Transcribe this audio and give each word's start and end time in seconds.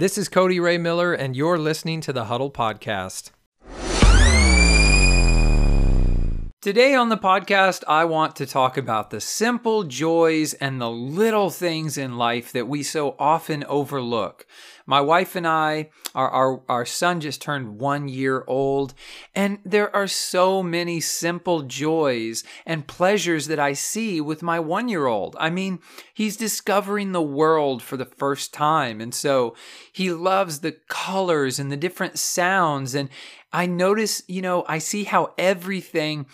This 0.00 0.16
is 0.16 0.30
Cody 0.30 0.58
Ray 0.58 0.78
Miller, 0.78 1.12
and 1.12 1.36
you're 1.36 1.58
listening 1.58 2.00
to 2.00 2.12
the 2.14 2.24
Huddle 2.24 2.50
Podcast. 2.50 3.32
Today 6.62 6.94
on 6.94 7.10
the 7.10 7.18
podcast, 7.18 7.84
I 7.86 8.06
want 8.06 8.34
to 8.36 8.46
talk 8.46 8.78
about 8.78 9.10
the 9.10 9.20
simple 9.20 9.84
joys 9.84 10.54
and 10.54 10.80
the 10.80 10.90
little 10.90 11.50
things 11.50 11.98
in 11.98 12.16
life 12.16 12.50
that 12.52 12.66
we 12.66 12.82
so 12.82 13.14
often 13.18 13.62
overlook. 13.64 14.46
My 14.90 15.00
wife 15.00 15.36
and 15.36 15.46
I, 15.46 15.90
our, 16.16 16.28
our, 16.28 16.62
our 16.68 16.84
son 16.84 17.20
just 17.20 17.40
turned 17.40 17.78
one 17.78 18.08
year 18.08 18.42
old, 18.48 18.92
and 19.36 19.60
there 19.64 19.94
are 19.94 20.08
so 20.08 20.64
many 20.64 20.98
simple 20.98 21.62
joys 21.62 22.42
and 22.66 22.88
pleasures 22.88 23.46
that 23.46 23.60
I 23.60 23.72
see 23.72 24.20
with 24.20 24.42
my 24.42 24.58
one 24.58 24.88
year 24.88 25.06
old. 25.06 25.36
I 25.38 25.48
mean, 25.48 25.78
he's 26.12 26.36
discovering 26.36 27.12
the 27.12 27.22
world 27.22 27.84
for 27.84 27.96
the 27.96 28.04
first 28.04 28.52
time, 28.52 29.00
and 29.00 29.14
so 29.14 29.54
he 29.92 30.10
loves 30.10 30.58
the 30.58 30.72
colors 30.88 31.60
and 31.60 31.70
the 31.70 31.76
different 31.76 32.18
sounds. 32.18 32.92
And 32.92 33.10
I 33.52 33.66
notice, 33.66 34.24
you 34.26 34.42
know, 34.42 34.64
I 34.66 34.78
see 34.78 35.04
how 35.04 35.34
everything 35.38 36.26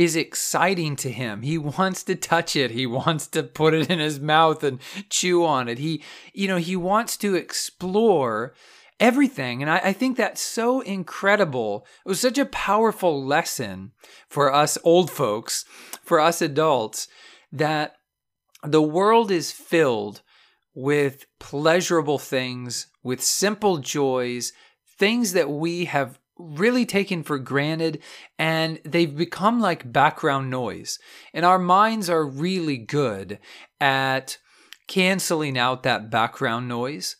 is 0.00 0.16
exciting 0.16 0.96
to 0.96 1.10
him. 1.10 1.42
He 1.42 1.58
wants 1.58 2.02
to 2.04 2.14
touch 2.14 2.56
it. 2.56 2.70
He 2.70 2.86
wants 2.86 3.26
to 3.26 3.42
put 3.42 3.74
it 3.74 3.90
in 3.90 3.98
his 3.98 4.18
mouth 4.18 4.64
and 4.64 4.78
chew 5.10 5.44
on 5.44 5.68
it. 5.68 5.76
He, 5.76 6.02
you 6.32 6.48
know, 6.48 6.56
he 6.56 6.74
wants 6.74 7.18
to 7.18 7.34
explore 7.34 8.54
everything. 8.98 9.60
And 9.60 9.70
I, 9.70 9.76
I, 9.84 9.92
think 9.92 10.16
that's 10.16 10.40
so 10.40 10.80
incredible. 10.80 11.86
It 12.06 12.08
was 12.08 12.18
such 12.18 12.38
a 12.38 12.46
powerful 12.46 13.22
lesson 13.22 13.92
for 14.26 14.50
us 14.50 14.78
old 14.84 15.10
folks, 15.10 15.66
for 16.02 16.18
us 16.18 16.40
adults, 16.40 17.06
that 17.52 17.96
the 18.64 18.82
world 18.82 19.30
is 19.30 19.52
filled 19.52 20.22
with 20.74 21.26
pleasurable 21.38 22.18
things, 22.18 22.86
with 23.02 23.22
simple 23.22 23.76
joys, 23.76 24.54
things 24.98 25.34
that 25.34 25.50
we 25.50 25.84
have 25.84 26.18
really 26.40 26.86
taken 26.86 27.22
for 27.22 27.38
granted 27.38 28.00
and 28.38 28.80
they've 28.84 29.16
become 29.16 29.60
like 29.60 29.92
background 29.92 30.50
noise. 30.50 30.98
And 31.32 31.44
our 31.44 31.58
minds 31.58 32.10
are 32.10 32.26
really 32.26 32.78
good 32.78 33.38
at 33.80 34.38
canceling 34.88 35.56
out 35.56 35.82
that 35.84 36.10
background 36.10 36.68
noise. 36.68 37.16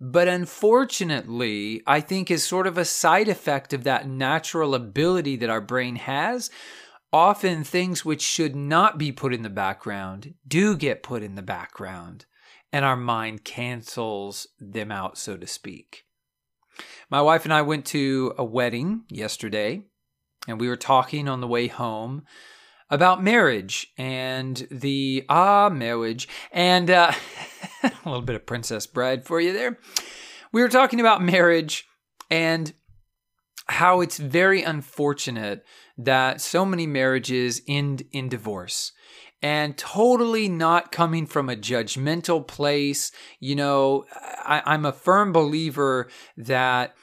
But 0.00 0.28
unfortunately, 0.28 1.82
I 1.86 2.00
think 2.00 2.30
is 2.30 2.44
sort 2.44 2.68
of 2.68 2.78
a 2.78 2.84
side 2.84 3.28
effect 3.28 3.72
of 3.72 3.84
that 3.84 4.08
natural 4.08 4.74
ability 4.74 5.36
that 5.36 5.50
our 5.50 5.60
brain 5.60 5.96
has. 5.96 6.50
Often 7.12 7.64
things 7.64 8.04
which 8.04 8.22
should 8.22 8.54
not 8.54 8.98
be 8.98 9.10
put 9.10 9.34
in 9.34 9.42
the 9.42 9.50
background 9.50 10.34
do 10.46 10.76
get 10.76 11.02
put 11.02 11.22
in 11.22 11.34
the 11.34 11.42
background, 11.42 12.26
and 12.72 12.84
our 12.84 12.96
mind 12.96 13.44
cancels 13.44 14.46
them 14.60 14.92
out, 14.92 15.16
so 15.16 15.36
to 15.36 15.46
speak. 15.46 16.04
My 17.10 17.22
wife 17.22 17.44
and 17.44 17.54
I 17.54 17.62
went 17.62 17.86
to 17.86 18.34
a 18.36 18.44
wedding 18.44 19.04
yesterday, 19.08 19.82
and 20.46 20.60
we 20.60 20.68
were 20.68 20.76
talking 20.76 21.26
on 21.26 21.40
the 21.40 21.48
way 21.48 21.66
home 21.66 22.24
about 22.90 23.22
marriage 23.22 23.86
and 23.96 24.66
the 24.70 25.24
ah 25.30 25.70
marriage 25.70 26.28
and 26.52 26.90
uh, 26.90 27.12
a 27.82 27.92
little 28.04 28.20
bit 28.20 28.36
of 28.36 28.44
Princess 28.44 28.86
Bride 28.86 29.24
for 29.24 29.40
you 29.40 29.54
there. 29.54 29.78
We 30.52 30.60
were 30.60 30.68
talking 30.68 31.00
about 31.00 31.22
marriage 31.22 31.86
and 32.30 32.74
how 33.68 34.02
it's 34.02 34.18
very 34.18 34.62
unfortunate 34.62 35.64
that 35.98 36.40
so 36.40 36.64
many 36.64 36.86
marriages 36.86 37.60
end 37.68 38.04
in 38.12 38.28
divorce 38.28 38.92
and 39.42 39.76
totally 39.76 40.48
not 40.48 40.90
coming 40.92 41.26
from 41.26 41.48
a 41.48 41.56
judgmental 41.56 42.46
place. 42.46 43.12
You 43.40 43.56
know, 43.56 44.04
I, 44.12 44.62
I'm 44.64 44.84
a 44.84 44.92
firm 44.92 45.32
believer 45.32 46.08
that 46.36 46.94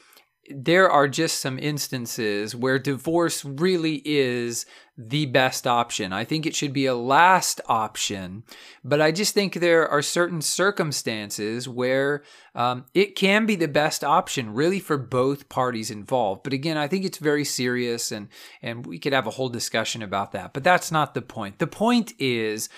there 0.49 0.89
are 0.89 1.07
just 1.07 1.39
some 1.39 1.57
instances 1.57 2.55
where 2.55 2.77
divorce 2.77 3.43
really 3.43 4.01
is 4.05 4.65
the 4.97 5.25
best 5.25 5.67
option. 5.67 6.13
I 6.13 6.23
think 6.23 6.45
it 6.45 6.55
should 6.55 6.71
be 6.71 6.85
a 6.85 6.95
last 6.95 7.59
option, 7.67 8.43
but 8.83 9.01
I 9.01 9.11
just 9.11 9.33
think 9.33 9.55
there 9.55 9.87
are 9.87 10.01
certain 10.01 10.41
circumstances 10.41 11.67
where 11.67 12.23
um, 12.53 12.85
it 12.93 13.15
can 13.15 13.45
be 13.45 13.55
the 13.55 13.67
best 13.67 14.03
option, 14.03 14.53
really, 14.53 14.79
for 14.79 14.97
both 14.97 15.49
parties 15.49 15.91
involved. 15.91 16.43
But 16.43 16.53
again, 16.53 16.77
I 16.77 16.87
think 16.87 17.03
it's 17.03 17.17
very 17.17 17.43
serious, 17.43 18.11
and 18.11 18.29
and 18.61 18.85
we 18.85 18.97
could 18.97 19.13
have 19.13 19.27
a 19.27 19.31
whole 19.31 19.49
discussion 19.49 20.01
about 20.01 20.31
that. 20.31 20.53
But 20.53 20.63
that's 20.63 20.91
not 20.91 21.13
the 21.13 21.21
point. 21.21 21.59
The 21.59 21.67
point 21.67 22.13
is 22.17 22.69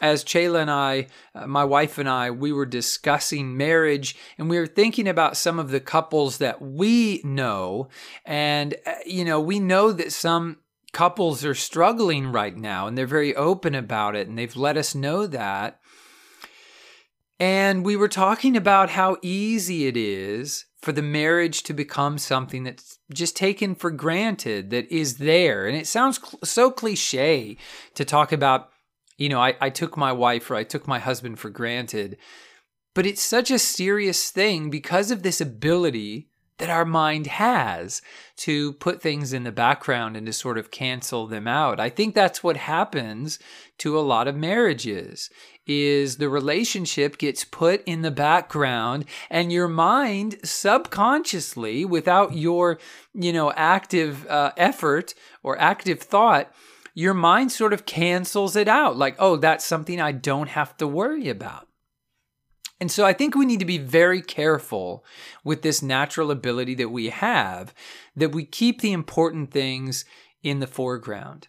as 0.00 0.24
Chayla 0.24 0.62
and 0.62 0.70
I, 0.70 1.06
uh, 1.34 1.46
my 1.46 1.64
wife 1.64 1.96
and 1.96 2.08
I, 2.08 2.30
we 2.30 2.52
were 2.52 2.66
discussing 2.66 3.56
marriage 3.56 4.16
and 4.36 4.50
we 4.50 4.58
were 4.58 4.66
thinking 4.66 5.06
about 5.06 5.36
some 5.36 5.60
of 5.60 5.70
the 5.70 5.80
couples 5.80 6.38
that 6.38 6.60
we 6.60 7.20
know. 7.22 7.88
And, 8.24 8.74
uh, 8.84 8.94
you 9.06 9.24
know, 9.24 9.40
we 9.40 9.60
know 9.60 9.92
that 9.92 10.12
some 10.12 10.58
couples 10.92 11.44
are 11.44 11.54
struggling 11.54 12.30
right 12.30 12.56
now 12.56 12.86
and 12.86 12.96
they're 12.96 13.06
very 13.06 13.34
open 13.34 13.74
about 13.74 14.14
it 14.14 14.28
and 14.28 14.38
they've 14.38 14.56
let 14.56 14.76
us 14.76 14.94
know 14.94 15.26
that. 15.26 15.80
And 17.40 17.84
we 17.84 17.96
were 17.96 18.08
talking 18.08 18.56
about 18.56 18.90
how 18.90 19.16
easy 19.22 19.86
it 19.86 19.96
is 19.96 20.66
for 20.80 20.92
the 20.92 21.02
marriage 21.02 21.62
to 21.64 21.72
become 21.72 22.18
something 22.18 22.64
that's 22.64 22.98
just 23.12 23.36
taken 23.36 23.74
for 23.74 23.90
granted, 23.90 24.70
that 24.70 24.90
is 24.92 25.16
there. 25.16 25.66
And 25.66 25.76
it 25.76 25.86
sounds 25.86 26.20
cl- 26.20 26.40
so 26.44 26.70
cliche 26.70 27.56
to 27.94 28.04
talk 28.04 28.32
about 28.32 28.68
you 29.22 29.28
know, 29.28 29.40
I, 29.40 29.54
I 29.60 29.70
took 29.70 29.96
my 29.96 30.10
wife 30.10 30.50
or 30.50 30.56
I 30.56 30.64
took 30.64 30.88
my 30.88 30.98
husband 30.98 31.38
for 31.38 31.48
granted. 31.48 32.16
But 32.94 33.06
it's 33.06 33.22
such 33.22 33.50
a 33.50 33.58
serious 33.58 34.30
thing 34.30 34.68
because 34.68 35.12
of 35.12 35.22
this 35.22 35.40
ability 35.40 36.28
that 36.62 36.70
our 36.70 36.84
mind 36.84 37.26
has 37.26 38.02
to 38.36 38.74
put 38.74 39.02
things 39.02 39.32
in 39.32 39.42
the 39.42 39.50
background 39.50 40.16
and 40.16 40.26
to 40.26 40.32
sort 40.32 40.56
of 40.56 40.70
cancel 40.70 41.26
them 41.26 41.48
out. 41.48 41.80
I 41.80 41.88
think 41.88 42.14
that's 42.14 42.44
what 42.44 42.56
happens 42.56 43.40
to 43.78 43.98
a 43.98 44.00
lot 44.00 44.28
of 44.28 44.36
marriages 44.36 45.28
is 45.66 46.18
the 46.18 46.28
relationship 46.28 47.18
gets 47.18 47.42
put 47.42 47.82
in 47.82 48.02
the 48.02 48.12
background 48.12 49.06
and 49.28 49.52
your 49.52 49.66
mind 49.66 50.36
subconsciously 50.44 51.84
without 51.84 52.36
your, 52.36 52.78
you 53.12 53.32
know, 53.32 53.50
active 53.56 54.24
uh, 54.28 54.52
effort 54.56 55.14
or 55.42 55.58
active 55.58 56.00
thought 56.00 56.54
your 56.94 57.14
mind 57.14 57.50
sort 57.50 57.72
of 57.72 57.86
cancels 57.86 58.54
it 58.54 58.68
out 58.68 58.96
like, 58.96 59.16
oh, 59.18 59.34
that's 59.34 59.64
something 59.64 60.00
I 60.00 60.12
don't 60.12 60.50
have 60.50 60.76
to 60.76 60.86
worry 60.86 61.28
about. 61.28 61.66
And 62.82 62.90
so 62.90 63.04
I 63.04 63.12
think 63.12 63.36
we 63.36 63.46
need 63.46 63.60
to 63.60 63.64
be 63.64 63.78
very 63.78 64.20
careful 64.20 65.04
with 65.44 65.62
this 65.62 65.82
natural 65.82 66.32
ability 66.32 66.74
that 66.74 66.88
we 66.88 67.10
have 67.10 67.72
that 68.16 68.32
we 68.32 68.44
keep 68.44 68.80
the 68.80 68.90
important 68.90 69.52
things 69.52 70.04
in 70.42 70.58
the 70.58 70.66
foreground. 70.66 71.46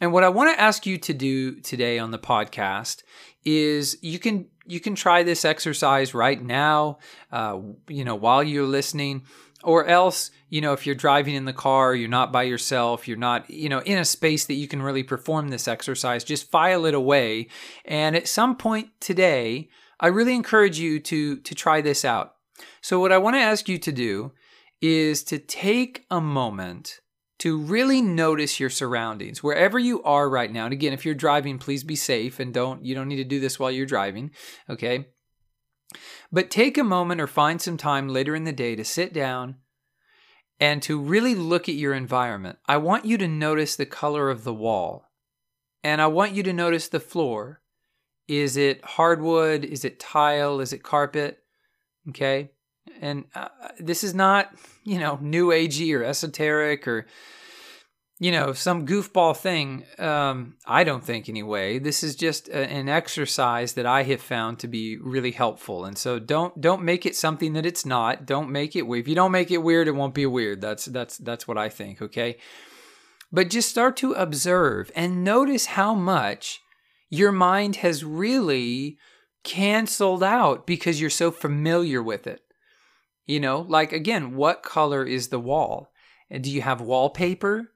And 0.00 0.12
what 0.12 0.22
I 0.22 0.28
want 0.28 0.54
to 0.54 0.62
ask 0.62 0.86
you 0.86 0.96
to 0.96 1.12
do 1.12 1.58
today 1.60 1.98
on 1.98 2.12
the 2.12 2.20
podcast 2.20 3.02
is 3.44 3.98
you 4.00 4.20
can 4.20 4.46
you 4.64 4.78
can 4.78 4.94
try 4.94 5.24
this 5.24 5.44
exercise 5.44 6.14
right 6.14 6.40
now, 6.40 6.98
uh, 7.32 7.58
you 7.88 8.04
know, 8.04 8.14
while 8.14 8.44
you're 8.44 8.62
listening 8.62 9.24
or 9.64 9.86
else 9.86 10.30
you 10.50 10.60
know 10.60 10.72
if 10.72 10.86
you're 10.86 10.94
driving 10.94 11.34
in 11.34 11.46
the 11.46 11.52
car 11.52 11.94
you're 11.94 12.08
not 12.08 12.32
by 12.32 12.44
yourself 12.44 13.06
you're 13.06 13.18
not 13.18 13.50
you 13.50 13.68
know 13.68 13.80
in 13.80 13.98
a 13.98 14.04
space 14.06 14.46
that 14.46 14.54
you 14.54 14.66
can 14.66 14.80
really 14.80 15.02
perform 15.02 15.48
this 15.48 15.68
exercise 15.68 16.24
just 16.24 16.50
file 16.50 16.86
it 16.86 16.94
away 16.94 17.46
and 17.84 18.16
at 18.16 18.26
some 18.26 18.56
point 18.56 18.88
today 19.00 19.68
i 20.00 20.06
really 20.06 20.34
encourage 20.34 20.78
you 20.78 20.98
to 20.98 21.36
to 21.40 21.54
try 21.54 21.80
this 21.80 22.04
out 22.04 22.34
so 22.80 22.98
what 22.98 23.12
i 23.12 23.18
want 23.18 23.34
to 23.34 23.40
ask 23.40 23.68
you 23.68 23.78
to 23.78 23.92
do 23.92 24.32
is 24.80 25.22
to 25.22 25.38
take 25.38 26.04
a 26.10 26.20
moment 26.20 27.00
to 27.38 27.58
really 27.58 28.02
notice 28.02 28.60
your 28.60 28.70
surroundings 28.70 29.42
wherever 29.42 29.78
you 29.78 30.02
are 30.02 30.28
right 30.28 30.52
now 30.52 30.64
and 30.64 30.72
again 30.72 30.92
if 30.92 31.04
you're 31.04 31.14
driving 31.14 31.58
please 31.58 31.84
be 31.84 31.96
safe 31.96 32.40
and 32.40 32.52
don't 32.52 32.84
you 32.84 32.94
don't 32.94 33.08
need 33.08 33.16
to 33.16 33.24
do 33.24 33.40
this 33.40 33.58
while 33.58 33.70
you're 33.70 33.86
driving 33.86 34.30
okay 34.68 35.06
but 36.30 36.50
take 36.50 36.78
a 36.78 36.84
moment 36.84 37.20
or 37.20 37.26
find 37.26 37.60
some 37.60 37.76
time 37.76 38.08
later 38.08 38.34
in 38.34 38.44
the 38.44 38.52
day 38.52 38.76
to 38.76 38.84
sit 38.84 39.12
down 39.12 39.56
and 40.60 40.82
to 40.82 41.00
really 41.00 41.34
look 41.34 41.68
at 41.68 41.74
your 41.74 41.94
environment. 41.94 42.58
I 42.66 42.76
want 42.76 43.06
you 43.06 43.16
to 43.18 43.26
notice 43.26 43.74
the 43.74 43.86
color 43.86 44.28
of 44.28 44.44
the 44.44 44.54
wall. 44.54 45.06
And 45.82 46.02
I 46.02 46.06
want 46.06 46.32
you 46.32 46.42
to 46.42 46.52
notice 46.52 46.88
the 46.88 47.00
floor. 47.00 47.62
Is 48.30 48.56
it 48.56 48.84
hardwood? 48.84 49.64
Is 49.64 49.84
it 49.84 49.98
tile? 49.98 50.60
Is 50.60 50.72
it 50.72 50.84
carpet? 50.84 51.38
Okay. 52.10 52.50
And 53.00 53.24
uh, 53.34 53.48
this 53.80 54.04
is 54.04 54.14
not, 54.14 54.54
you 54.84 55.00
know, 55.00 55.18
new 55.20 55.48
agey 55.48 55.92
or 55.98 56.04
esoteric 56.04 56.86
or 56.86 57.06
you 58.22 58.30
know, 58.30 58.52
some 58.52 58.86
goofball 58.86 59.34
thing. 59.34 59.86
Um, 59.98 60.56
I 60.66 60.84
don't 60.84 61.02
think 61.02 61.30
anyway. 61.30 61.78
This 61.78 62.04
is 62.04 62.14
just 62.14 62.48
a, 62.48 62.70
an 62.70 62.86
exercise 62.86 63.72
that 63.72 63.86
I 63.86 64.02
have 64.02 64.20
found 64.20 64.58
to 64.58 64.68
be 64.68 64.98
really 64.98 65.30
helpful. 65.30 65.86
And 65.86 65.96
so 65.96 66.18
don't 66.18 66.60
don't 66.60 66.82
make 66.82 67.06
it 67.06 67.16
something 67.16 67.54
that 67.54 67.64
it's 67.64 67.86
not. 67.86 68.26
Don't 68.26 68.50
make 68.50 68.76
it 68.76 68.86
weird. 68.86 69.04
If 69.04 69.08
you 69.08 69.14
don't 69.14 69.32
make 69.32 69.50
it 69.50 69.62
weird, 69.62 69.88
it 69.88 69.96
won't 69.96 70.14
be 70.14 70.26
weird. 70.26 70.60
That's 70.60 70.84
that's 70.84 71.16
that's 71.16 71.48
what 71.48 71.56
I 71.56 71.70
think. 71.70 72.02
Okay, 72.02 72.36
but 73.32 73.48
just 73.48 73.70
start 73.70 73.96
to 73.96 74.12
observe 74.12 74.92
and 74.94 75.24
notice 75.24 75.66
how 75.66 75.94
much 75.94 76.60
your 77.10 77.32
mind 77.32 77.76
has 77.76 78.04
really 78.04 78.96
canceled 79.44 80.22
out 80.22 80.66
because 80.66 81.00
you're 81.00 81.10
so 81.10 81.30
familiar 81.30 82.02
with 82.02 82.26
it. 82.26 82.40
You 83.26 83.40
know, 83.40 83.60
like 83.60 83.92
again, 83.92 84.34
what 84.34 84.62
color 84.62 85.04
is 85.04 85.28
the 85.28 85.40
wall? 85.40 85.92
And 86.30 86.42
do 86.42 86.50
you 86.50 86.62
have 86.62 86.80
wallpaper, 86.80 87.70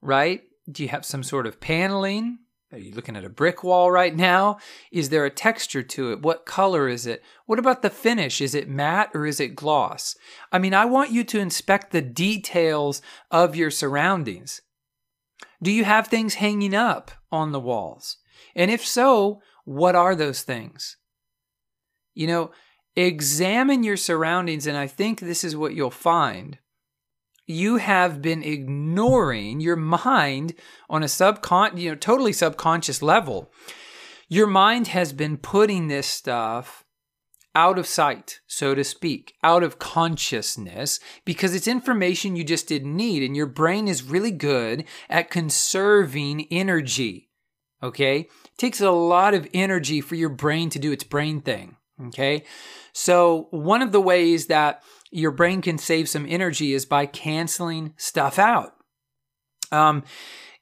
right? 0.00 0.42
Do 0.70 0.82
you 0.82 0.88
have 0.88 1.04
some 1.04 1.22
sort 1.22 1.46
of 1.46 1.60
paneling? 1.60 2.38
Are 2.72 2.78
you 2.78 2.94
looking 2.94 3.16
at 3.16 3.24
a 3.24 3.28
brick 3.28 3.62
wall 3.62 3.90
right 3.90 4.14
now? 4.14 4.58
Is 4.90 5.08
there 5.08 5.24
a 5.24 5.30
texture 5.30 5.82
to 5.84 6.12
it? 6.12 6.22
What 6.22 6.46
color 6.46 6.88
is 6.88 7.06
it? 7.06 7.22
What 7.46 7.60
about 7.60 7.82
the 7.82 7.90
finish? 7.90 8.40
Is 8.40 8.54
it 8.54 8.68
matte 8.68 9.10
or 9.14 9.26
is 9.26 9.38
it 9.38 9.54
gloss? 9.54 10.16
I 10.50 10.58
mean, 10.58 10.74
I 10.74 10.84
want 10.84 11.12
you 11.12 11.22
to 11.24 11.38
inspect 11.38 11.92
the 11.92 12.02
details 12.02 13.02
of 13.30 13.54
your 13.54 13.70
surroundings. 13.70 14.62
Do 15.62 15.70
you 15.70 15.84
have 15.84 16.08
things 16.08 16.34
hanging 16.34 16.74
up 16.74 17.12
on 17.30 17.52
the 17.52 17.60
walls? 17.60 18.16
And 18.54 18.70
if 18.70 18.86
so, 18.86 19.40
what 19.64 19.94
are 19.94 20.14
those 20.14 20.42
things? 20.42 20.96
You 22.14 22.26
know, 22.26 22.50
examine 22.94 23.82
your 23.82 23.96
surroundings, 23.96 24.66
and 24.66 24.76
I 24.76 24.86
think 24.86 25.20
this 25.20 25.44
is 25.44 25.56
what 25.56 25.74
you'll 25.74 25.90
find. 25.90 26.58
You 27.46 27.76
have 27.76 28.22
been 28.22 28.42
ignoring 28.42 29.60
your 29.60 29.76
mind 29.76 30.54
on 30.90 31.02
a 31.02 31.06
subcon 31.06 31.78
you 31.78 31.90
know 31.90 31.96
totally 31.96 32.32
subconscious 32.32 33.02
level. 33.02 33.52
Your 34.28 34.48
mind 34.48 34.88
has 34.88 35.12
been 35.12 35.36
putting 35.36 35.86
this 35.86 36.06
stuff 36.06 36.84
out 37.56 37.78
of 37.78 37.86
sight 37.86 38.40
so 38.46 38.74
to 38.74 38.84
speak 38.84 39.32
out 39.42 39.62
of 39.62 39.78
consciousness 39.78 41.00
because 41.24 41.54
it's 41.54 41.66
information 41.66 42.36
you 42.36 42.44
just 42.44 42.68
didn't 42.68 42.94
need 42.94 43.22
and 43.22 43.34
your 43.34 43.46
brain 43.46 43.88
is 43.88 44.02
really 44.02 44.30
good 44.30 44.84
at 45.08 45.30
conserving 45.30 46.46
energy 46.50 47.25
okay 47.82 48.20
it 48.20 48.58
takes 48.58 48.80
a 48.80 48.90
lot 48.90 49.34
of 49.34 49.48
energy 49.52 50.00
for 50.00 50.14
your 50.14 50.28
brain 50.28 50.70
to 50.70 50.78
do 50.78 50.92
its 50.92 51.04
brain 51.04 51.40
thing 51.40 51.76
okay 52.06 52.44
so 52.92 53.48
one 53.50 53.82
of 53.82 53.92
the 53.92 54.00
ways 54.00 54.46
that 54.46 54.82
your 55.10 55.30
brain 55.30 55.62
can 55.62 55.78
save 55.78 56.08
some 56.08 56.26
energy 56.28 56.72
is 56.72 56.86
by 56.86 57.06
canceling 57.06 57.94
stuff 57.96 58.38
out. 58.38 58.74
Um, 59.72 60.04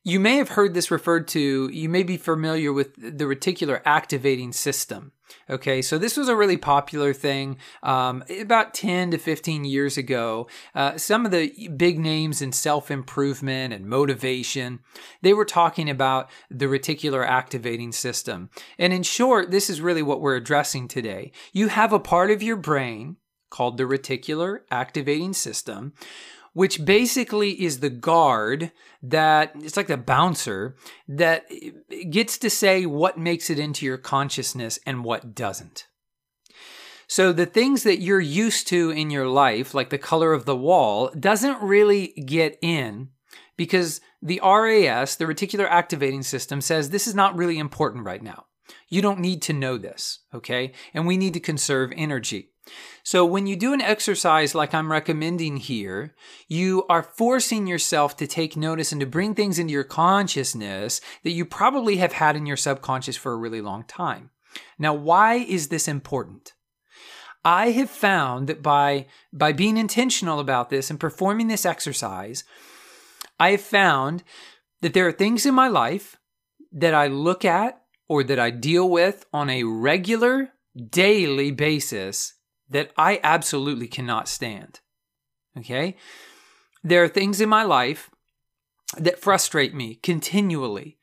you 0.04 0.20
may 0.20 0.36
have 0.36 0.50
heard 0.50 0.74
this 0.74 0.90
referred 0.90 1.26
to, 1.28 1.68
you 1.72 1.88
may 1.88 2.02
be 2.02 2.18
familiar 2.18 2.72
with 2.72 2.94
the 2.96 3.24
reticular 3.24 3.80
activating 3.86 4.52
system. 4.52 5.12
Okay, 5.48 5.80
so 5.80 5.96
this 5.96 6.16
was 6.16 6.28
a 6.28 6.36
really 6.36 6.58
popular 6.58 7.14
thing 7.14 7.56
um, 7.82 8.22
about 8.40 8.74
10 8.74 9.10
to 9.12 9.18
15 9.18 9.64
years 9.64 9.96
ago. 9.96 10.46
Uh, 10.74 10.98
some 10.98 11.24
of 11.24 11.32
the 11.32 11.68
big 11.76 11.98
names 11.98 12.42
in 12.42 12.52
self 12.52 12.90
improvement 12.90 13.72
and 13.72 13.86
motivation, 13.86 14.80
they 15.22 15.32
were 15.32 15.46
talking 15.46 15.88
about 15.88 16.30
the 16.50 16.66
reticular 16.66 17.26
activating 17.26 17.90
system. 17.90 18.50
And 18.78 18.92
in 18.92 19.02
short, 19.02 19.50
this 19.50 19.70
is 19.70 19.80
really 19.80 20.02
what 20.02 20.20
we're 20.20 20.36
addressing 20.36 20.86
today. 20.86 21.32
You 21.52 21.68
have 21.68 21.92
a 21.92 21.98
part 21.98 22.30
of 22.30 22.42
your 22.42 22.56
brain 22.56 23.16
called 23.50 23.78
the 23.78 23.84
reticular 23.84 24.60
activating 24.70 25.32
system, 25.32 25.94
which 26.54 26.84
basically 26.84 27.62
is 27.62 27.80
the 27.80 27.90
guard 27.90 28.72
that 29.02 29.52
it's 29.56 29.76
like 29.76 29.88
the 29.88 29.96
bouncer 29.96 30.76
that 31.06 31.44
gets 32.10 32.38
to 32.38 32.48
say 32.48 32.86
what 32.86 33.18
makes 33.18 33.50
it 33.50 33.58
into 33.58 33.84
your 33.84 33.98
consciousness 33.98 34.78
and 34.86 35.04
what 35.04 35.34
doesn't. 35.34 35.86
So 37.06 37.32
the 37.32 37.44
things 37.44 37.82
that 37.82 38.00
you're 38.00 38.20
used 38.20 38.66
to 38.68 38.90
in 38.90 39.10
your 39.10 39.28
life, 39.28 39.74
like 39.74 39.90
the 39.90 39.98
color 39.98 40.32
of 40.32 40.46
the 40.46 40.56
wall, 40.56 41.10
doesn't 41.18 41.60
really 41.60 42.08
get 42.26 42.58
in 42.62 43.10
because 43.56 44.00
the 44.22 44.40
RAS, 44.42 45.16
the 45.16 45.26
reticular 45.26 45.68
activating 45.68 46.22
system, 46.22 46.60
says 46.60 46.88
this 46.88 47.06
is 47.06 47.14
not 47.14 47.36
really 47.36 47.58
important 47.58 48.06
right 48.06 48.22
now. 48.22 48.46
You 48.88 49.02
don't 49.02 49.20
need 49.20 49.42
to 49.42 49.52
know 49.52 49.76
this, 49.76 50.20
okay? 50.32 50.72
And 50.94 51.06
we 51.06 51.16
need 51.16 51.34
to 51.34 51.40
conserve 51.40 51.92
energy. 51.94 52.53
So, 53.02 53.26
when 53.26 53.46
you 53.46 53.56
do 53.56 53.74
an 53.74 53.82
exercise 53.82 54.54
like 54.54 54.72
I'm 54.72 54.90
recommending 54.90 55.58
here, 55.58 56.14
you 56.48 56.86
are 56.88 57.02
forcing 57.02 57.66
yourself 57.66 58.16
to 58.16 58.26
take 58.26 58.56
notice 58.56 58.92
and 58.92 59.00
to 59.00 59.06
bring 59.06 59.34
things 59.34 59.58
into 59.58 59.72
your 59.72 59.84
consciousness 59.84 61.00
that 61.22 61.32
you 61.32 61.44
probably 61.44 61.96
have 61.98 62.14
had 62.14 62.36
in 62.36 62.46
your 62.46 62.56
subconscious 62.56 63.16
for 63.16 63.32
a 63.32 63.36
really 63.36 63.60
long 63.60 63.84
time. 63.84 64.30
Now, 64.78 64.94
why 64.94 65.34
is 65.34 65.68
this 65.68 65.86
important? 65.86 66.54
I 67.44 67.72
have 67.72 67.90
found 67.90 68.46
that 68.46 68.62
by, 68.62 69.06
by 69.32 69.52
being 69.52 69.76
intentional 69.76 70.40
about 70.40 70.70
this 70.70 70.88
and 70.88 70.98
performing 70.98 71.48
this 71.48 71.66
exercise, 71.66 72.44
I 73.38 73.50
have 73.50 73.60
found 73.60 74.22
that 74.80 74.94
there 74.94 75.06
are 75.06 75.12
things 75.12 75.44
in 75.44 75.54
my 75.54 75.68
life 75.68 76.16
that 76.72 76.94
I 76.94 77.08
look 77.08 77.44
at 77.44 77.82
or 78.08 78.24
that 78.24 78.38
I 78.38 78.50
deal 78.50 78.88
with 78.88 79.26
on 79.32 79.50
a 79.50 79.64
regular, 79.64 80.52
daily 80.90 81.50
basis 81.50 82.33
that 82.68 82.92
I 82.96 83.20
absolutely 83.22 83.88
cannot 83.88 84.28
stand. 84.28 84.80
Okay? 85.58 85.96
There 86.82 87.02
are 87.02 87.08
things 87.08 87.40
in 87.40 87.48
my 87.48 87.62
life 87.62 88.10
that 88.96 89.18
frustrate 89.18 89.74
me 89.74 89.96
continually. 89.96 90.98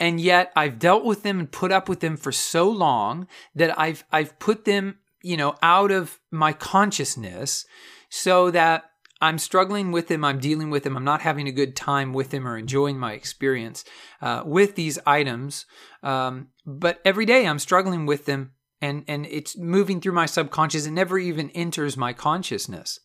And 0.00 0.20
yet 0.20 0.52
I've 0.56 0.78
dealt 0.78 1.04
with 1.04 1.22
them 1.22 1.38
and 1.38 1.50
put 1.50 1.72
up 1.72 1.88
with 1.88 2.00
them 2.00 2.16
for 2.16 2.32
so 2.32 2.68
long 2.68 3.28
that 3.54 3.78
I've 3.78 4.04
I've 4.10 4.38
put 4.38 4.64
them, 4.64 4.98
you 5.22 5.36
know, 5.36 5.54
out 5.62 5.90
of 5.90 6.18
my 6.30 6.52
consciousness 6.52 7.64
so 8.08 8.50
that 8.50 8.84
I'm 9.20 9.38
struggling 9.38 9.92
with 9.92 10.08
them, 10.08 10.24
I'm 10.24 10.40
dealing 10.40 10.70
with 10.70 10.82
them, 10.82 10.96
I'm 10.96 11.04
not 11.04 11.22
having 11.22 11.48
a 11.48 11.52
good 11.52 11.76
time 11.76 12.12
with 12.12 12.30
them 12.30 12.46
or 12.46 12.58
enjoying 12.58 12.98
my 12.98 13.12
experience 13.12 13.84
uh, 14.20 14.42
with 14.44 14.74
these 14.74 14.98
items. 15.06 15.64
Um, 16.02 16.48
but 16.66 17.00
every 17.04 17.24
day 17.24 17.46
I'm 17.46 17.58
struggling 17.58 18.04
with 18.04 18.26
them 18.26 18.52
and 18.80 19.04
and 19.08 19.26
it's 19.26 19.56
moving 19.56 20.00
through 20.00 20.12
my 20.12 20.26
subconscious 20.26 20.86
it 20.86 20.90
never 20.90 21.18
even 21.18 21.50
enters 21.50 21.96
my 21.96 22.12
consciousness. 22.12 23.00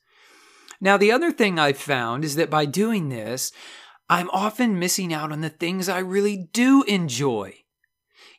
Now 0.82 0.98
the 0.98 1.12
other 1.12 1.32
thing 1.32 1.60
I've 1.60 1.78
found 1.78 2.24
is 2.24 2.36
that 2.36 2.50
by 2.50 2.66
doing 2.66 3.10
this, 3.10 3.52
I'm 4.10 4.30
often 4.32 4.80
missing 4.80 5.14
out 5.14 5.32
on 5.32 5.42
the 5.42 5.50
things 5.50 5.88
I 5.88 6.00
really 6.00 6.50
do 6.52 6.84
enjoy. 6.84 7.56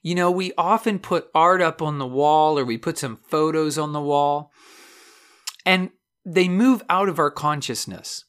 You 0.03 0.15
know, 0.15 0.31
we 0.31 0.53
often 0.57 0.99
put 0.99 1.29
art 1.35 1.61
up 1.61 1.83
on 1.83 1.99
the 1.99 2.07
wall 2.07 2.59
or 2.59 2.65
we 2.65 2.79
put 2.79 2.99
some 2.99 3.19
photos 3.29 3.77
on 3.77 3.93
the 3.93 4.01
wall 4.01 4.51
and 5.67 5.91
they 6.25 6.49
move 6.49 6.83
out 6.89 7.09
of 7.09 7.19
our 7.19 7.31
consciousness. 7.31 8.25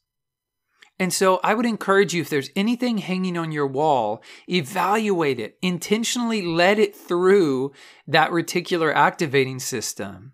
And 1.01 1.11
so 1.11 1.39
I 1.43 1.55
would 1.55 1.65
encourage 1.65 2.13
you 2.13 2.21
if 2.21 2.29
there's 2.29 2.51
anything 2.55 2.99
hanging 2.99 3.35
on 3.35 3.51
your 3.51 3.65
wall, 3.65 4.21
evaluate 4.47 5.39
it, 5.39 5.57
intentionally 5.59 6.43
let 6.43 6.77
it 6.77 6.95
through 6.95 7.71
that 8.05 8.29
reticular 8.29 8.93
activating 8.93 9.57
system. 9.57 10.33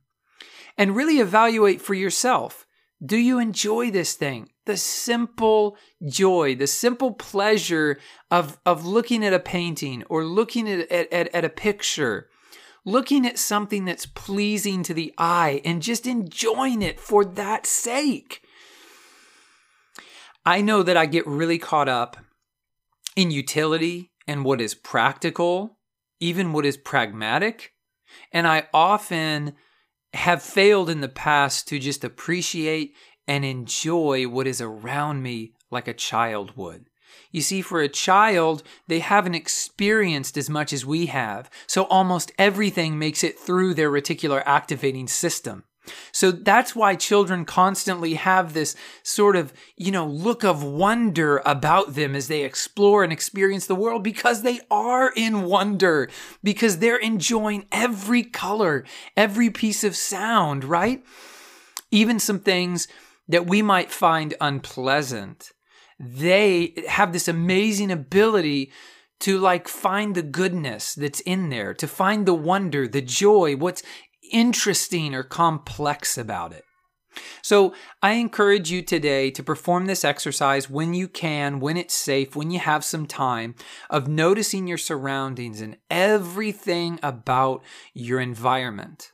And 0.77 0.93
really 0.93 1.21
evaluate 1.21 1.81
for 1.81 1.93
yourself. 1.93 2.65
Do 3.01 3.15
you 3.15 3.39
enjoy 3.39 3.91
this 3.91 4.15
thing? 4.15 4.49
The 4.65 4.75
simple 4.75 5.77
joy, 6.05 6.53
the 6.55 6.67
simple 6.67 7.13
pleasure 7.13 7.97
of, 8.29 8.59
of 8.65 8.85
looking 8.85 9.23
at 9.23 9.31
a 9.31 9.39
painting 9.39 10.03
or 10.09 10.25
looking 10.25 10.67
at, 10.67 10.91
at, 10.91 11.33
at 11.33 11.45
a 11.45 11.49
picture, 11.49 12.27
looking 12.83 13.25
at 13.25 13.39
something 13.39 13.85
that's 13.85 14.05
pleasing 14.05 14.83
to 14.83 14.93
the 14.93 15.13
eye 15.17 15.61
and 15.63 15.81
just 15.81 16.05
enjoying 16.05 16.81
it 16.81 16.99
for 16.99 17.23
that 17.23 17.65
sake. 17.65 18.41
I 20.47 20.61
know 20.61 20.81
that 20.81 20.95
I 20.95 21.07
get 21.07 21.27
really 21.27 21.57
caught 21.57 21.89
up 21.89 22.15
in 23.17 23.31
utility 23.31 24.11
and 24.25 24.45
what 24.45 24.61
is 24.61 24.75
practical, 24.75 25.77
even 26.21 26.53
what 26.53 26.65
is 26.65 26.77
pragmatic. 26.77 27.73
And 28.31 28.47
I 28.47 28.69
often 28.73 29.55
have 30.13 30.41
failed 30.41 30.89
in 30.89 31.01
the 31.01 31.09
past 31.09 31.67
to 31.67 31.79
just 31.79 32.05
appreciate 32.05 32.93
and 33.27 33.43
enjoy 33.43 34.29
what 34.29 34.47
is 34.47 34.61
around 34.61 35.21
me 35.21 35.51
like 35.69 35.89
a 35.89 35.93
child 35.93 36.55
would. 36.55 36.87
You 37.29 37.41
see, 37.41 37.61
for 37.61 37.81
a 37.81 37.89
child, 37.89 38.63
they 38.87 38.99
haven't 38.99 39.35
experienced 39.35 40.37
as 40.37 40.49
much 40.49 40.71
as 40.71 40.85
we 40.85 41.07
have, 41.07 41.49
so 41.67 41.83
almost 41.87 42.31
everything 42.37 42.97
makes 42.97 43.21
it 43.21 43.37
through 43.37 43.73
their 43.73 43.91
reticular 43.91 44.43
activating 44.45 45.07
system. 45.07 45.65
So 46.11 46.31
that's 46.31 46.75
why 46.75 46.95
children 46.95 47.45
constantly 47.45 48.15
have 48.15 48.53
this 48.53 48.75
sort 49.03 49.35
of, 49.35 49.53
you 49.75 49.91
know, 49.91 50.05
look 50.05 50.43
of 50.43 50.63
wonder 50.63 51.41
about 51.45 51.95
them 51.95 52.15
as 52.15 52.27
they 52.27 52.43
explore 52.43 53.03
and 53.03 53.13
experience 53.13 53.67
the 53.67 53.75
world 53.75 54.03
because 54.03 54.41
they 54.41 54.59
are 54.69 55.11
in 55.15 55.43
wonder, 55.43 56.09
because 56.43 56.79
they're 56.79 56.97
enjoying 56.97 57.65
every 57.71 58.23
color, 58.23 58.83
every 59.15 59.49
piece 59.49 59.83
of 59.83 59.95
sound, 59.95 60.63
right? 60.63 61.03
Even 61.91 62.19
some 62.19 62.39
things 62.39 62.87
that 63.27 63.47
we 63.47 63.61
might 63.61 63.91
find 63.91 64.33
unpleasant. 64.39 65.51
They 65.99 66.73
have 66.87 67.13
this 67.13 67.27
amazing 67.27 67.91
ability 67.91 68.71
to 69.19 69.39
like 69.39 69.67
find 69.67 70.13
the 70.13 70.21
goodness 70.21 70.93
that's 70.93 71.21
in 71.21 71.49
there, 71.49 71.73
to 71.73 71.87
find 71.87 72.25
the 72.25 72.35
wonder, 72.35 72.87
the 72.87 73.01
joy, 73.01 73.55
what's 73.55 73.81
interesting 74.31 75.13
or 75.13 75.23
complex 75.23 76.17
about 76.17 76.53
it. 76.53 76.63
So, 77.41 77.73
I 78.03 78.13
encourage 78.13 78.69
you 78.69 78.83
today 78.83 79.31
to 79.31 79.41
perform 79.41 79.85
this 79.85 80.05
exercise 80.05 80.69
when 80.69 80.93
you 80.93 81.07
can, 81.07 81.59
when 81.59 81.75
it's 81.75 81.95
safe, 81.95 82.35
when 82.35 82.51
you 82.51 82.59
have 82.59 82.83
some 82.83 83.07
time, 83.07 83.55
of 83.89 84.07
noticing 84.07 84.67
your 84.67 84.77
surroundings 84.77 85.59
and 85.59 85.77
everything 85.89 86.99
about 87.01 87.63
your 87.93 88.19
environment. 88.19 89.13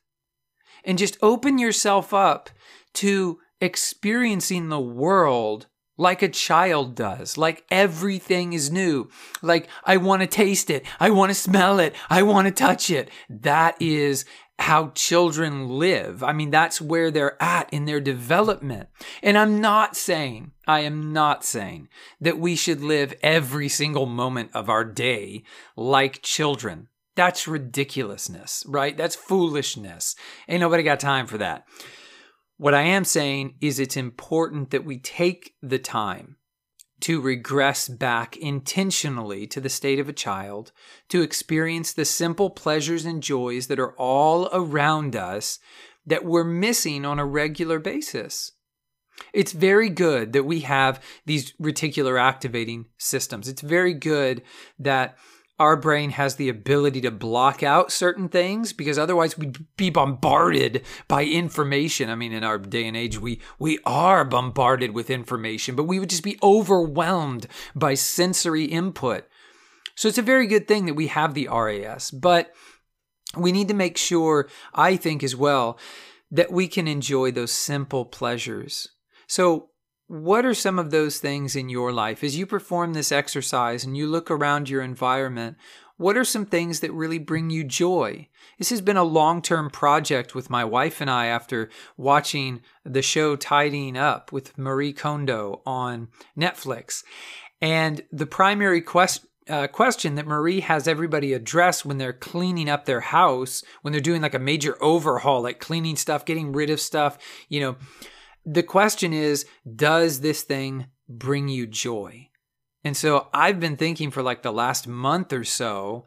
And 0.83 0.97
just 0.97 1.17
open 1.21 1.57
yourself 1.57 2.13
up 2.13 2.49
to 2.95 3.39
experiencing 3.61 4.67
the 4.67 4.81
world 4.81 5.67
like 6.03 6.21
a 6.21 6.29
child 6.29 6.93
does, 6.95 7.37
like 7.37 7.63
everything 7.71 8.53
is 8.53 8.69
new. 8.69 9.09
Like, 9.41 9.67
I 9.85 9.97
want 9.97 10.21
to 10.21 10.27
taste 10.27 10.69
it. 10.69 10.85
I 10.99 11.09
want 11.09 11.31
to 11.31 11.33
smell 11.35 11.79
it. 11.79 11.95
I 12.09 12.21
want 12.21 12.47
to 12.47 12.53
touch 12.53 12.91
it. 12.91 13.09
That 13.29 13.81
is 13.81 14.25
how 14.59 14.91
children 14.93 15.67
live. 15.67 16.21
I 16.21 16.33
mean, 16.33 16.51
that's 16.51 16.79
where 16.79 17.09
they're 17.09 17.41
at 17.41 17.73
in 17.73 17.85
their 17.85 17.99
development. 17.99 18.89
And 19.23 19.37
I'm 19.37 19.59
not 19.59 19.95
saying, 19.95 20.51
I 20.67 20.81
am 20.81 21.11
not 21.11 21.43
saying 21.43 21.87
that 22.21 22.37
we 22.37 22.55
should 22.55 22.81
live 22.81 23.15
every 23.23 23.69
single 23.69 24.05
moment 24.05 24.51
of 24.53 24.69
our 24.69 24.85
day 24.85 25.43
like 25.75 26.21
children. 26.21 26.89
That's 27.15 27.47
ridiculousness, 27.47 28.63
right? 28.67 28.95
That's 28.97 29.15
foolishness. 29.15 30.15
Ain't 30.47 30.61
nobody 30.61 30.83
got 30.83 30.99
time 30.99 31.27
for 31.27 31.37
that. 31.37 31.65
What 32.57 32.73
I 32.73 32.83
am 32.83 33.03
saying 33.03 33.55
is 33.61 33.79
it's 33.79 33.97
important 33.97 34.71
that 34.71 34.85
we 34.85 34.97
take 34.97 35.55
the 35.61 35.79
time 35.79 36.37
to 37.01 37.19
regress 37.19 37.89
back 37.89 38.37
intentionally 38.37 39.45
to 39.47 39.59
the 39.59 39.69
state 39.69 39.99
of 39.99 40.07
a 40.07 40.13
child, 40.13 40.71
to 41.09 41.21
experience 41.21 41.91
the 41.91 42.05
simple 42.05 42.49
pleasures 42.49 43.03
and 43.03 43.21
joys 43.21 43.67
that 43.67 43.79
are 43.79 43.93
all 43.97 44.47
around 44.53 45.15
us 45.15 45.59
that 46.05 46.23
we're 46.23 46.45
missing 46.45 47.05
on 47.05 47.19
a 47.19 47.25
regular 47.25 47.79
basis. 47.79 48.53
It's 49.33 49.51
very 49.51 49.89
good 49.89 50.33
that 50.33 50.45
we 50.45 50.61
have 50.61 51.03
these 51.25 51.53
reticular 51.61 52.19
activating 52.19 52.85
systems. 52.97 53.47
It's 53.47 53.61
very 53.61 53.93
good 53.93 54.41
that 54.79 55.17
our 55.63 55.77
brain 55.77 56.09
has 56.09 56.35
the 56.35 56.49
ability 56.49 56.99
to 56.99 57.09
block 57.09 57.63
out 57.63 57.89
certain 57.89 58.27
things 58.27 58.73
because 58.73 58.99
otherwise 58.99 59.37
we'd 59.37 59.57
be 59.77 59.89
bombarded 59.89 60.83
by 61.07 61.23
information. 61.23 62.09
I 62.09 62.15
mean, 62.15 62.33
in 62.33 62.43
our 62.43 62.57
day 62.57 62.85
and 62.85 62.97
age, 62.97 63.17
we, 63.17 63.39
we 63.59 63.79
are 63.85 64.25
bombarded 64.25 64.93
with 64.93 65.09
information, 65.09 65.75
but 65.75 65.85
we 65.85 65.99
would 65.99 66.09
just 66.09 66.21
be 66.21 66.37
overwhelmed 66.43 67.47
by 67.73 67.93
sensory 67.93 68.65
input. 68.65 69.25
So 69.95 70.09
it's 70.09 70.17
a 70.17 70.21
very 70.21 70.47
good 70.47 70.67
thing 70.67 70.85
that 70.87 70.95
we 70.95 71.07
have 71.07 71.33
the 71.33 71.47
RAS, 71.47 72.11
but 72.11 72.53
we 73.37 73.53
need 73.53 73.69
to 73.69 73.73
make 73.73 73.97
sure, 73.97 74.49
I 74.73 74.97
think 74.97 75.23
as 75.23 75.35
well, 75.35 75.79
that 76.29 76.51
we 76.51 76.67
can 76.67 76.89
enjoy 76.89 77.31
those 77.31 77.53
simple 77.53 78.03
pleasures. 78.03 78.89
So 79.27 79.69
what 80.13 80.45
are 80.45 80.53
some 80.53 80.77
of 80.77 80.91
those 80.91 81.17
things 81.17 81.55
in 81.55 81.69
your 81.69 81.91
life 81.91 82.23
as 82.23 82.37
you 82.37 82.45
perform 82.45 82.93
this 82.93 83.11
exercise 83.11 83.83
and 83.83 83.97
you 83.97 84.05
look 84.05 84.29
around 84.29 84.69
your 84.69 84.83
environment? 84.83 85.57
What 85.97 86.17
are 86.17 86.23
some 86.23 86.45
things 86.45 86.81
that 86.81 86.91
really 86.91 87.17
bring 87.17 87.49
you 87.49 87.63
joy? 87.63 88.27
This 88.59 88.69
has 88.69 88.79
been 88.79 88.95
a 88.95 89.03
long 89.03 89.41
term 89.41 89.71
project 89.71 90.35
with 90.35 90.51
my 90.51 90.63
wife 90.65 91.01
and 91.01 91.09
I 91.09 91.25
after 91.25 91.71
watching 91.97 92.61
the 92.85 93.01
show 93.01 93.35
Tidying 93.35 93.97
Up 93.97 94.31
with 94.31 94.55
Marie 94.55 94.93
Kondo 94.93 95.63
on 95.65 96.09
Netflix. 96.37 97.03
And 97.59 98.03
the 98.11 98.27
primary 98.27 98.81
quest, 98.81 99.25
uh, 99.49 99.65
question 99.65 100.13
that 100.13 100.27
Marie 100.27 100.59
has 100.59 100.87
everybody 100.87 101.33
address 101.33 101.83
when 101.83 101.97
they're 101.97 102.13
cleaning 102.13 102.69
up 102.69 102.85
their 102.85 103.01
house, 103.01 103.63
when 103.81 103.91
they're 103.91 103.99
doing 103.99 104.21
like 104.21 104.35
a 104.35 104.39
major 104.39 104.77
overhaul, 104.79 105.41
like 105.41 105.59
cleaning 105.59 105.95
stuff, 105.95 106.23
getting 106.23 106.51
rid 106.51 106.69
of 106.69 106.79
stuff, 106.79 107.17
you 107.49 107.59
know, 107.59 107.77
the 108.45 108.63
question 108.63 109.13
is, 109.13 109.45
does 109.75 110.19
this 110.19 110.43
thing 110.43 110.87
bring 111.07 111.47
you 111.47 111.67
joy? 111.67 112.29
And 112.83 112.97
so 112.97 113.29
I've 113.33 113.59
been 113.59 113.77
thinking 113.77 114.11
for 114.11 114.21
like 114.21 114.43
the 114.43 114.51
last 114.51 114.87
month 114.87 115.31
or 115.31 115.43
so 115.43 116.05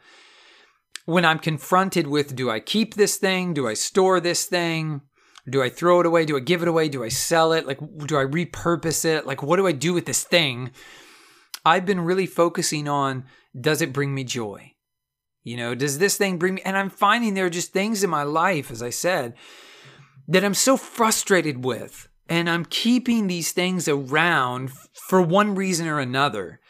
when 1.06 1.24
I'm 1.24 1.38
confronted 1.38 2.06
with 2.06 2.36
do 2.36 2.50
I 2.50 2.60
keep 2.60 2.94
this 2.94 3.16
thing? 3.16 3.54
Do 3.54 3.66
I 3.66 3.74
store 3.74 4.20
this 4.20 4.44
thing? 4.44 5.00
Do 5.48 5.62
I 5.62 5.70
throw 5.70 6.00
it 6.00 6.06
away? 6.06 6.26
Do 6.26 6.36
I 6.36 6.40
give 6.40 6.62
it 6.62 6.68
away? 6.68 6.88
Do 6.88 7.04
I 7.04 7.08
sell 7.08 7.52
it? 7.52 7.66
Like, 7.66 7.78
do 7.78 8.18
I 8.18 8.24
repurpose 8.24 9.04
it? 9.04 9.26
Like, 9.26 9.42
what 9.42 9.56
do 9.56 9.66
I 9.66 9.72
do 9.72 9.94
with 9.94 10.04
this 10.04 10.24
thing? 10.24 10.72
I've 11.64 11.86
been 11.86 12.00
really 12.00 12.26
focusing 12.26 12.88
on 12.88 13.24
does 13.58 13.80
it 13.80 13.92
bring 13.92 14.14
me 14.14 14.24
joy? 14.24 14.72
You 15.44 15.56
know, 15.56 15.74
does 15.76 15.98
this 15.98 16.16
thing 16.16 16.38
bring 16.38 16.56
me? 16.56 16.62
And 16.64 16.76
I'm 16.76 16.90
finding 16.90 17.34
there 17.34 17.46
are 17.46 17.50
just 17.50 17.72
things 17.72 18.02
in 18.02 18.10
my 18.10 18.24
life, 18.24 18.70
as 18.72 18.82
I 18.82 18.90
said, 18.90 19.34
that 20.26 20.44
I'm 20.44 20.54
so 20.54 20.76
frustrated 20.76 21.64
with 21.64 22.08
and 22.28 22.50
I'm 22.50 22.64
keeping 22.64 23.26
these 23.26 23.52
things 23.52 23.88
around 23.88 24.71
for 25.09 25.23
one 25.23 25.54
reason 25.54 25.87
or 25.87 26.00
another. 26.00 26.61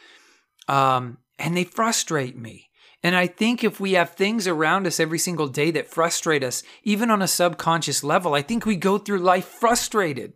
Um, 0.69 1.19
and 1.39 1.57
they 1.57 1.65
frustrate 1.65 2.37
me. 2.37 2.71
And 3.03 3.15
I 3.15 3.27
think 3.27 3.63
if 3.63 3.79
we 3.79 3.93
have 3.93 4.11
things 4.11 4.47
around 4.47 4.87
us 4.87 4.99
every 4.99 5.19
single 5.19 5.49
day 5.49 5.71
that 5.71 5.89
frustrate 5.89 6.43
us, 6.43 6.63
even 6.83 7.11
on 7.11 7.23
a 7.23 7.29
subconscious 7.29 8.03
level, 8.03 8.35
I 8.35 8.43
think 8.43 8.67
we 8.67 8.77
go 8.77 8.99
through 8.99 9.21
life 9.21 9.45
frustrated. 9.45 10.33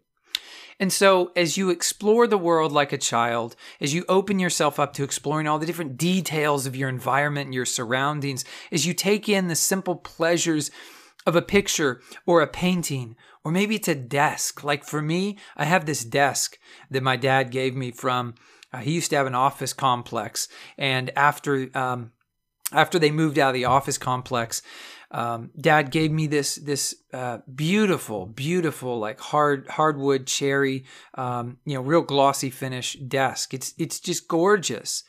And 0.79 0.93
so, 0.93 1.31
as 1.37 1.59
you 1.59 1.69
explore 1.69 2.27
the 2.27 2.39
world 2.39 2.73
like 2.73 2.93
a 2.93 2.99
child, 2.99 3.55
as 3.83 3.93
you 3.93 4.05
open 4.09 4.39
yourself 4.39 4.81
up 4.81 4.95
to 4.95 5.05
exploring 5.05 5.47
all 5.47 5.59
the 5.59 5.67
different 5.67 5.99
details 5.99 6.65
of 6.65 6.75
your 6.75 6.89
environment 6.89 7.47
and 7.47 7.55
your 7.55 7.67
surroundings, 7.67 8.47
as 8.73 8.87
you 8.87 8.95
take 8.95 9.29
in 9.29 9.49
the 9.49 9.57
simple 9.57 9.97
pleasures 9.97 10.71
of 11.27 11.37
a 11.37 11.43
picture 11.43 12.01
or 12.25 12.41
a 12.41 12.47
painting 12.47 13.15
or 13.45 13.53
maybe 13.53 13.77
it's 13.77 13.89
a 13.89 13.95
desk. 13.95 14.65
Like 14.65 14.85
for 14.85 15.03
me, 15.03 15.39
I 15.57 15.65
have 15.65 15.87
this 15.87 16.05
desk 16.05 16.59
that 16.91 17.03
my 17.03 17.17
dad 17.17 17.51
gave 17.51 17.75
me 17.75 17.91
from. 17.91 18.35
Uh, 18.73 18.79
he 18.79 18.93
used 18.93 19.11
to 19.11 19.17
have 19.17 19.27
an 19.27 19.35
office 19.35 19.73
complex, 19.73 20.49
and 20.79 21.11
after 21.17 21.71
um, 21.75 22.13
after 22.73 22.99
they 22.99 23.11
moved 23.11 23.39
out 23.39 23.49
of 23.49 23.55
the 23.55 23.65
office 23.65 23.99
complex, 23.99 24.63
um, 25.11 25.51
Dad 25.61 25.91
gave 25.91 26.13
me 26.13 26.27
this 26.29 26.55
this 26.57 26.95
uh, 27.13 27.39
beautiful, 27.53 28.27
beautiful 28.27 28.99
like 28.99 29.19
hard 29.19 29.67
hardwood 29.69 30.27
cherry, 30.27 30.85
um, 31.15 31.59
you 31.65 31.75
know, 31.75 31.81
real 31.81 32.03
glossy 32.03 32.51
finish 32.51 32.95
desk. 32.95 33.53
It's 33.53 33.75
it's 33.77 33.99
just 33.99 34.29
gorgeous, 34.29 35.03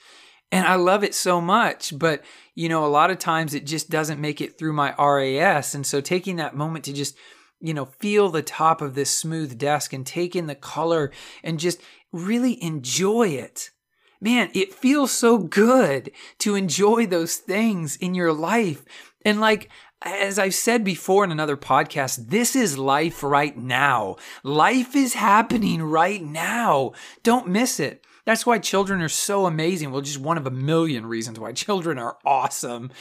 and 0.51 0.65
I 0.65 0.75
love 0.75 1.03
it 1.03 1.13
so 1.13 1.39
much. 1.39 1.97
But 1.97 2.23
you 2.55 2.67
know, 2.67 2.83
a 2.83 2.87
lot 2.87 3.11
of 3.11 3.19
times 3.19 3.53
it 3.53 3.67
just 3.67 3.91
doesn't 3.91 4.19
make 4.19 4.41
it 4.41 4.57
through 4.57 4.73
my 4.73 4.95
RAS, 4.97 5.75
and 5.75 5.85
so 5.85 6.01
taking 6.01 6.37
that 6.37 6.55
moment 6.55 6.85
to 6.85 6.93
just 6.93 7.15
you 7.61 7.73
know, 7.73 7.85
feel 7.85 8.29
the 8.29 8.41
top 8.41 8.81
of 8.81 8.95
this 8.95 9.11
smooth 9.11 9.57
desk 9.57 9.93
and 9.93 10.05
take 10.05 10.35
in 10.35 10.47
the 10.47 10.55
color 10.55 11.11
and 11.43 11.59
just 11.59 11.81
really 12.11 12.61
enjoy 12.63 13.29
it. 13.29 13.71
Man, 14.19 14.49
it 14.53 14.73
feels 14.73 15.11
so 15.11 15.37
good 15.37 16.11
to 16.39 16.55
enjoy 16.55 17.07
those 17.07 17.37
things 17.37 17.95
in 17.95 18.13
your 18.13 18.33
life. 18.33 18.85
And 19.25 19.39
like, 19.39 19.69
as 20.03 20.39
I've 20.39 20.55
said 20.55 20.83
before 20.83 21.23
in 21.23 21.31
another 21.31 21.57
podcast, 21.57 22.29
this 22.29 22.55
is 22.55 22.77
life 22.77 23.23
right 23.23 23.55
now. 23.55 24.17
Life 24.43 24.95
is 24.95 25.13
happening 25.13 25.81
right 25.83 26.23
now. 26.23 26.93
Don't 27.23 27.47
miss 27.47 27.79
it. 27.79 28.03
That's 28.25 28.45
why 28.45 28.59
children 28.59 29.01
are 29.01 29.09
so 29.09 29.45
amazing. 29.45 29.91
Well, 29.91 30.01
just 30.01 30.19
one 30.19 30.37
of 30.37 30.45
a 30.45 30.51
million 30.51 31.05
reasons 31.05 31.39
why 31.39 31.51
children 31.53 31.97
are 31.97 32.17
awesome 32.25 32.91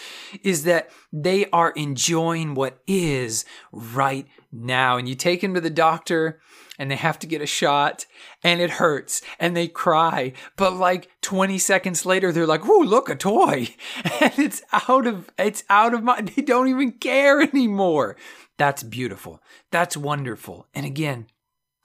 is 0.43 0.65
that 0.65 0.91
they 1.13 1.47
are 1.51 1.71
enjoying 1.73 2.55
what 2.55 2.79
is 2.87 3.45
right 3.73 4.27
now. 4.53 4.97
And 4.97 5.09
you 5.09 5.15
take 5.15 5.41
them 5.41 5.55
to 5.55 5.61
the 5.61 5.71
doctor 5.71 6.41
and 6.79 6.91
they 6.91 6.97
have 6.97 7.19
to 7.21 7.27
get 7.27 7.43
a 7.43 7.47
shot 7.47 8.07
and 8.43 8.61
it 8.61 8.71
hurts 8.71 9.21
and 9.39 9.57
they 9.57 9.69
cry. 9.69 10.33
But 10.57 10.75
like 10.75 11.11
20 11.21 11.59
seconds 11.59 12.07
later, 12.07 12.33
they're 12.33 12.47
like, 12.47 12.67
Ooh, 12.67 12.83
look, 12.83 13.09
a 13.09 13.17
toy. 13.17 13.75
And 14.21 14.39
it's 14.39 14.63
out 14.73 15.07
of, 15.07 15.31
it's 15.39 15.65
out 15.71 15.95
of 15.95 16.03
my, 16.03 16.21
they 16.21 16.43
don't 16.43 16.69
even 16.69 16.93
care 16.93 17.41
anymore. 17.55 18.17
That's 18.59 18.83
beautiful. 18.83 19.43
That's 19.71 19.97
wonderful. 19.97 20.67
And 20.75 20.85
again, 20.85 21.27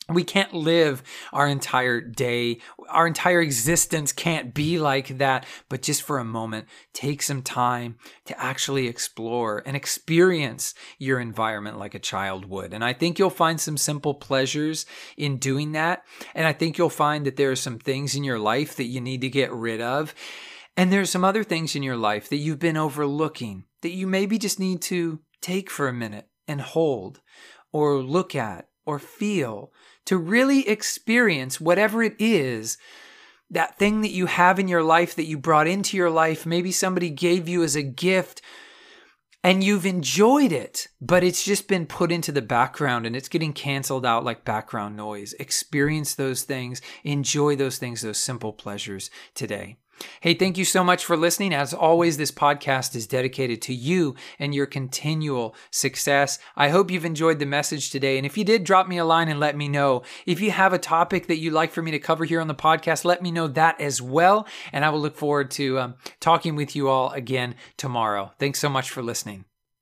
we 0.10 0.24
can't 0.24 0.54
live 0.54 1.02
our 1.34 1.48
entire 1.48 2.00
day. 2.00 2.60
Our 2.90 3.08
entire 3.08 3.42
existence 3.42 4.12
can't 4.12 4.54
be 4.54 4.78
like 4.78 5.18
that. 5.18 5.46
But 5.68 5.82
just 5.82 6.04
for 6.04 6.20
a 6.20 6.26
moment, 6.26 6.68
take 6.94 7.24
some 7.24 7.42
time 7.42 7.96
to 8.26 8.40
actually 8.40 8.88
explore 8.88 9.64
and 9.66 9.76
experience 9.76 10.76
your 11.00 11.20
environment 11.20 11.80
like 11.80 11.96
a 11.96 12.00
child 12.00 12.46
would. 12.46 12.74
And 12.74 12.84
I 12.84 12.94
think 12.94 13.18
you'll 13.18 13.32
find 13.32 13.60
some 13.60 13.78
simple 13.78 14.14
pleasures 14.14 14.86
in 15.18 15.38
doing 15.38 15.72
that. 15.72 16.04
And 16.36 16.46
I 16.46 16.54
think 16.54 16.78
you'll 16.78 16.90
find 16.90 17.26
that 17.26 17.36
there 17.36 17.52
are 17.52 17.56
some 17.56 17.80
things 17.80 18.16
in 18.16 18.24
your 18.24 18.40
life 18.40 18.76
that 18.76 18.84
you 18.84 19.02
need 19.02 19.22
to 19.22 19.30
get 19.30 19.52
rid 19.52 19.82
of. 19.82 20.14
And 20.78 20.92
there's 20.92 21.10
some 21.10 21.24
other 21.24 21.44
things 21.44 21.76
in 21.76 21.84
your 21.84 21.98
life 21.98 22.30
that 22.30 22.38
you've 22.38 22.60
been 22.60 22.78
overlooking 22.78 23.64
that 23.82 23.92
you 23.92 24.06
maybe 24.06 24.38
just 24.38 24.60
need 24.60 24.82
to 24.84 25.22
take 25.42 25.72
for 25.72 25.88
a 25.88 25.94
minute 25.94 26.28
and 26.48 26.62
hold 26.62 27.22
or 27.72 28.02
look 28.02 28.36
at 28.36 28.68
or 28.86 29.00
feel 29.00 29.72
to 30.06 30.18
really 30.18 30.68
experience 30.68 31.60
whatever 31.60 32.04
it 32.04 32.16
is 32.20 32.78
that 33.50 33.78
thing 33.78 34.02
that 34.02 34.12
you 34.12 34.26
have 34.26 34.60
in 34.60 34.68
your 34.68 34.84
life 34.84 35.16
that 35.16 35.26
you 35.26 35.38
brought 35.38 35.68
into 35.68 35.98
your 35.98 36.10
life, 36.10 36.46
maybe 36.46 36.72
somebody 36.72 37.10
gave 37.10 37.48
you 37.48 37.64
as 37.64 37.76
a 37.76 37.84
gift 37.84 38.42
and 39.44 39.64
you've 39.64 39.86
enjoyed 39.86 40.52
it, 40.52 40.88
but 41.00 41.24
it's 41.24 41.46
just 41.46 41.68
been 41.68 41.86
put 41.86 42.12
into 42.12 42.32
the 42.32 42.42
background 42.42 43.06
and 43.06 43.16
it's 43.16 43.30
getting 43.30 43.54
canceled 43.54 44.04
out 44.04 44.24
like 44.24 44.44
background 44.44 44.98
noise. 44.98 45.34
Experience 45.34 46.16
those 46.16 46.42
things, 46.42 46.82
enjoy 47.04 47.56
those 47.56 47.78
things, 47.78 48.02
those 48.02 48.18
simple 48.18 48.52
pleasures 48.52 49.12
today. 49.36 49.78
Hey, 50.22 50.34
thank 50.34 50.58
you 50.58 50.66
so 50.66 50.84
much 50.84 51.06
for 51.06 51.18
listening. 51.18 51.54
As 51.54 51.74
always, 51.74 52.18
this 52.18 52.32
podcast 52.32 52.96
is 52.96 53.08
dedicated 53.08 53.62
to 53.64 53.74
you 53.74 54.16
and 54.40 54.54
your 54.54 54.66
continual 54.66 55.56
success. 55.72 56.40
I 56.56 56.70
hope 56.70 56.92
you've 56.92 57.06
enjoyed 57.06 57.40
the 57.40 57.46
message 57.46 57.90
today. 57.90 58.18
And 58.18 58.26
if 58.26 58.38
you 58.38 58.44
did, 58.44 58.64
drop 58.64 58.88
me 58.88 58.98
a 58.98 59.06
line 59.06 59.30
and 59.30 59.40
let 59.40 59.56
me 59.56 59.68
know. 59.68 60.04
If 60.26 60.42
you 60.42 60.52
have 60.52 60.74
a 60.74 60.80
topic 60.80 61.28
that 61.28 61.38
you'd 61.38 61.54
like 61.54 61.72
for 61.72 61.82
me 61.82 61.92
to 61.92 62.00
cover 62.00 62.26
here 62.26 62.42
on 62.42 62.48
the 62.48 62.56
podcast, 62.56 63.06
let 63.06 63.22
me 63.22 63.32
know 63.32 63.48
that 63.48 63.80
as 63.80 64.02
well. 64.02 64.48
And 64.72 64.84
I 64.84 64.90
will 64.90 65.02
look 65.02 65.16
forward 65.16 65.52
to 65.52 65.80
um, 65.80 65.96
talking 66.20 66.56
with 66.56 66.76
you 66.76 66.90
all 66.90 67.12
again 67.12 67.56
tomorrow. 67.78 68.32
Thanks 68.40 68.60
so 68.60 68.70
much 68.70 68.90
for 68.90 69.02
listening. 69.02 69.46